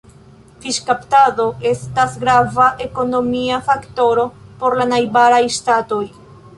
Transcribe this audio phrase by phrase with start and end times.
[0.61, 4.27] Fiŝkaptado estas grava ekonomia faktoro
[4.63, 6.05] por la najbaraj ŝtatoj.